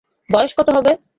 [0.29, 0.91] বয়স কত হবে?